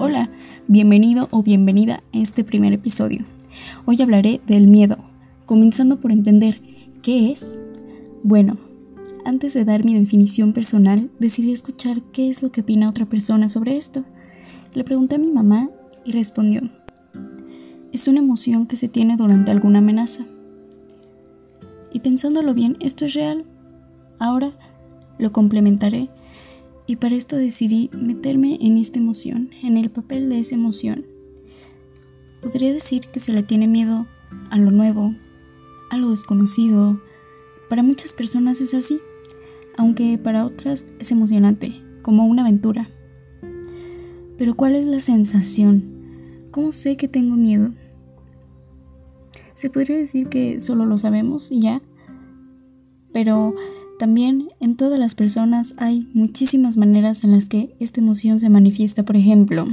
Hola, 0.00 0.30
bienvenido 0.68 1.26
o 1.32 1.42
bienvenida 1.42 2.04
a 2.14 2.18
este 2.18 2.44
primer 2.44 2.72
episodio. 2.72 3.24
Hoy 3.84 4.00
hablaré 4.00 4.40
del 4.46 4.68
miedo, 4.68 4.96
comenzando 5.44 5.98
por 5.98 6.12
entender 6.12 6.60
qué 7.02 7.32
es. 7.32 7.58
Bueno, 8.22 8.58
antes 9.24 9.54
de 9.54 9.64
dar 9.64 9.84
mi 9.84 9.98
definición 9.98 10.52
personal, 10.52 11.10
decidí 11.18 11.52
escuchar 11.52 12.00
qué 12.12 12.30
es 12.30 12.42
lo 12.42 12.52
que 12.52 12.60
opina 12.60 12.88
otra 12.88 13.06
persona 13.06 13.48
sobre 13.48 13.76
esto. 13.76 14.04
Le 14.72 14.84
pregunté 14.84 15.16
a 15.16 15.18
mi 15.18 15.32
mamá 15.32 15.68
y 16.04 16.12
respondió, 16.12 16.60
es 17.90 18.06
una 18.06 18.20
emoción 18.20 18.66
que 18.66 18.76
se 18.76 18.86
tiene 18.86 19.16
durante 19.16 19.50
alguna 19.50 19.80
amenaza. 19.80 20.24
Y 21.92 21.98
pensándolo 21.98 22.54
bien, 22.54 22.76
esto 22.78 23.04
es 23.04 23.14
real. 23.14 23.44
Ahora 24.20 24.52
lo 25.18 25.32
complementaré 25.32 26.08
y 26.88 26.96
para 26.96 27.14
esto 27.14 27.36
decidí 27.36 27.90
meterme 27.92 28.58
en 28.62 28.78
esta 28.78 28.98
emoción, 28.98 29.50
en 29.62 29.76
el 29.76 29.90
papel 29.90 30.30
de 30.30 30.40
esa 30.40 30.54
emoción. 30.54 31.04
Podría 32.40 32.72
decir 32.72 33.02
que 33.12 33.20
se 33.20 33.30
le 33.34 33.42
tiene 33.42 33.68
miedo 33.68 34.06
a 34.50 34.56
lo 34.56 34.70
nuevo, 34.70 35.14
a 35.90 35.98
lo 35.98 36.10
desconocido. 36.10 36.98
Para 37.68 37.82
muchas 37.82 38.14
personas 38.14 38.62
es 38.62 38.72
así, 38.72 39.00
aunque 39.76 40.16
para 40.16 40.46
otras 40.46 40.86
es 40.98 41.12
emocionante, 41.12 41.78
como 42.00 42.24
una 42.24 42.40
aventura. 42.40 42.88
Pero 44.38 44.54
¿cuál 44.54 44.74
es 44.74 44.86
la 44.86 45.02
sensación? 45.02 46.48
¿Cómo 46.52 46.72
sé 46.72 46.96
que 46.96 47.06
tengo 47.06 47.36
miedo? 47.36 47.74
Se 49.52 49.68
podría 49.68 49.98
decir 49.98 50.30
que 50.30 50.58
solo 50.58 50.86
lo 50.86 50.96
sabemos 50.96 51.52
y 51.52 51.60
ya, 51.60 51.82
pero 53.12 53.54
también 53.98 54.50
en 54.60 54.76
todas 54.76 54.98
las 54.98 55.14
personas 55.14 55.74
hay 55.76 56.08
muchísimas 56.14 56.76
maneras 56.76 57.24
en 57.24 57.32
las 57.32 57.48
que 57.48 57.74
esta 57.80 58.00
emoción 58.00 58.38
se 58.38 58.48
manifiesta, 58.48 59.04
por 59.04 59.16
ejemplo, 59.16 59.66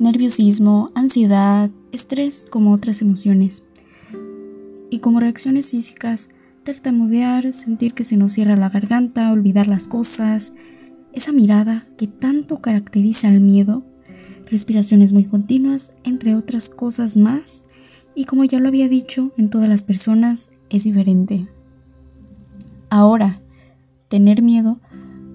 nerviosismo, 0.00 0.90
ansiedad, 0.94 1.70
estrés 1.92 2.44
como 2.50 2.72
otras 2.72 3.00
emociones. 3.00 3.62
Y 4.90 4.98
como 4.98 5.20
reacciones 5.20 5.70
físicas, 5.70 6.30
tartamudear, 6.64 7.52
sentir 7.52 7.94
que 7.94 8.04
se 8.04 8.16
nos 8.16 8.32
cierra 8.32 8.56
la 8.56 8.70
garganta, 8.70 9.30
olvidar 9.30 9.68
las 9.68 9.86
cosas, 9.86 10.52
esa 11.12 11.32
mirada 11.32 11.86
que 11.96 12.08
tanto 12.08 12.60
caracteriza 12.60 13.28
al 13.28 13.40
miedo, 13.40 13.84
respiraciones 14.50 15.12
muy 15.12 15.24
continuas, 15.24 15.92
entre 16.04 16.34
otras 16.34 16.70
cosas 16.70 17.16
más, 17.16 17.66
y 18.14 18.24
como 18.24 18.44
ya 18.44 18.58
lo 18.58 18.68
había 18.68 18.88
dicho, 18.88 19.32
en 19.36 19.48
todas 19.48 19.68
las 19.68 19.84
personas 19.84 20.50
es 20.70 20.84
diferente. 20.84 21.46
Ahora, 22.90 23.40
tener 24.08 24.42
miedo 24.42 24.78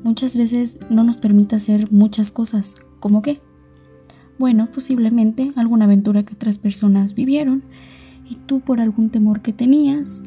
muchas 0.03 0.37
veces 0.37 0.77
no 0.89 1.03
nos 1.03 1.17
permite 1.17 1.55
hacer 1.55 1.91
muchas 1.91 2.31
cosas. 2.31 2.75
¿Como 2.99 3.21
qué? 3.21 3.41
Bueno, 4.39 4.67
posiblemente 4.73 5.51
alguna 5.55 5.85
aventura 5.85 6.23
que 6.23 6.33
otras 6.33 6.57
personas 6.57 7.13
vivieron 7.13 7.63
y 8.27 8.35
tú 8.35 8.59
por 8.59 8.81
algún 8.81 9.09
temor 9.09 9.41
que 9.41 9.53
tenías 9.53 10.23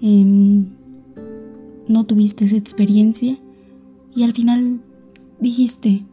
em, 0.00 0.70
no 1.88 2.04
tuviste 2.04 2.46
esa 2.46 2.56
experiencia 2.56 3.36
y 4.14 4.22
al 4.22 4.32
final 4.32 4.80
dijiste, 5.40 6.04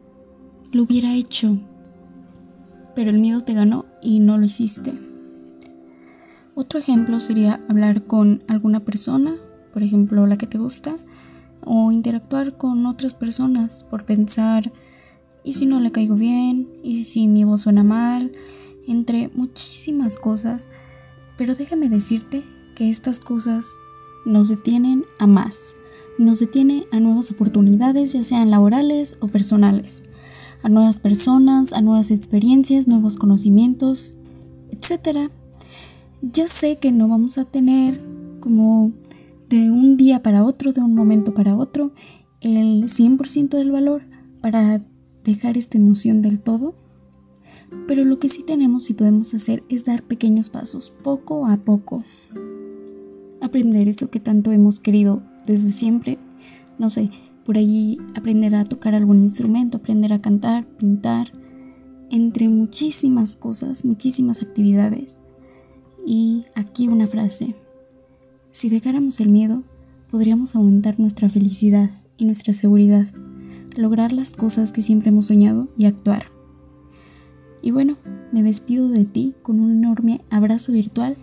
lo 0.72 0.84
hubiera 0.84 1.14
hecho, 1.14 1.58
pero 2.96 3.10
el 3.10 3.20
miedo 3.20 3.42
te 3.42 3.54
ganó 3.54 3.86
y 4.02 4.20
no 4.20 4.38
lo 4.38 4.46
hiciste. 4.46 4.94
Otro 6.54 6.80
ejemplo 6.80 7.20
sería 7.20 7.62
hablar 7.70 8.04
con 8.04 8.44
alguna 8.48 8.82
persona 8.82 9.36
por 9.74 9.84
ejemplo, 9.84 10.28
la 10.28 10.38
que 10.38 10.48
te 10.48 10.58
gusta, 10.58 10.96
o 11.64 11.92
interactuar 11.92 12.58
con 12.58 12.86
otras 12.86 13.16
personas 13.16 13.84
por 13.84 14.06
pensar, 14.06 14.72
¿y 15.44 15.54
si 15.54 15.66
no 15.66 15.80
le 15.80 15.92
caigo 15.92 16.16
bien? 16.16 16.68
¿Y 16.84 17.04
si 17.04 17.28
mi 17.28 17.44
voz 17.44 17.62
suena 17.62 17.84
mal? 17.84 18.32
Entre 18.88 19.30
muchísimas 19.34 20.18
cosas, 20.18 20.70
pero 21.38 21.56
déjame 21.56 21.90
decirte 21.90 22.44
que 22.76 22.90
estas 22.90 23.20
cosas 23.20 23.66
nos 24.26 24.50
detienen 24.50 25.06
a 25.20 25.28
más, 25.28 25.76
nos 26.18 26.40
detiene 26.40 26.86
a 26.92 27.00
nuevas 27.00 27.32
oportunidades, 27.32 28.14
ya 28.14 28.24
sean 28.24 28.50
laborales 28.50 29.18
o 29.20 29.28
personales, 29.28 30.04
a 30.64 30.70
nuevas 30.70 31.00
personas, 31.00 31.74
a 31.74 31.82
nuevas 31.82 32.12
experiencias, 32.12 32.88
nuevos 32.88 33.18
conocimientos, 33.18 34.18
etc. 34.72 35.30
Ya 36.22 36.48
sé 36.48 36.78
que 36.78 36.92
no 36.92 37.08
vamos 37.08 37.38
a 37.38 37.46
tener 37.46 38.02
como 38.40 38.92
de 39.50 39.72
un 39.72 39.98
día 39.98 40.22
para 40.22 40.44
otro, 40.44 40.74
de 40.74 40.82
un 40.82 40.94
momento 40.94 41.34
para 41.34 41.56
otro, 41.56 41.92
el 42.42 42.86
100% 42.86 43.50
del 43.50 43.72
valor 43.72 44.04
para 44.42 44.82
dejar 45.24 45.58
esta 45.58 45.78
emoción 45.78 46.22
del 46.22 46.40
todo. 46.40 46.76
Pero 47.88 48.06
lo 48.06 48.20
que 48.20 48.30
sí 48.30 48.44
tenemos 48.44 48.90
y 48.90 48.94
podemos 48.94 49.34
hacer 49.34 49.64
es 49.70 49.84
dar 49.84 50.04
pequeños 50.04 50.50
pasos, 50.50 50.94
poco 51.04 51.48
a 51.48 51.58
poco. 51.58 52.04
Aprender 53.42 53.88
eso 53.88 54.10
que 54.10 54.20
tanto 54.20 54.52
hemos 54.52 54.80
querido 54.80 55.22
desde 55.46 55.72
siempre. 55.72 56.18
No 56.80 56.90
sé, 56.90 57.10
por 57.46 57.58
allí 57.58 58.00
aprender 58.16 58.56
a 58.56 58.64
tocar 58.64 58.96
algún 58.96 59.20
instrumento, 59.20 59.78
aprender 59.78 60.14
a 60.14 60.22
cantar, 60.22 60.66
pintar, 60.66 61.32
entre 62.10 62.48
muchísimas 62.50 63.36
cosas, 63.36 63.84
muchísimas 63.84 64.42
actividades. 64.42 65.18
Y 66.06 66.46
aquí 66.56 66.88
una 66.88 67.08
frase. 67.08 67.56
Si 68.58 68.70
dejáramos 68.70 69.20
el 69.20 69.30
miedo, 69.30 69.62
podríamos 70.10 70.56
aumentar 70.56 71.00
nuestra 71.00 71.30
felicidad 71.30 71.92
y 72.18 72.26
nuestra 72.26 72.54
seguridad, 72.54 73.06
lograr 73.76 74.14
las 74.14 74.34
cosas 74.34 74.72
que 74.72 74.82
siempre 74.82 75.10
hemos 75.10 75.28
soñado 75.28 75.68
y 75.78 75.86
actuar. 75.86 76.32
Y 77.62 77.70
bueno, 77.70 77.98
me 78.32 78.42
despido 78.42 78.90
de 78.90 79.06
ti 79.06 79.36
con 79.44 79.60
un 79.60 79.74
enorme 79.74 80.22
abrazo 80.32 80.72
virtual 80.72 81.18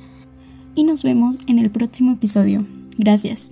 y 0.76 0.84
nos 0.84 1.02
vemos 1.02 1.40
en 1.48 1.58
el 1.58 1.72
próximo 1.72 2.12
episodio. 2.12 2.64
Gracias. 2.98 3.50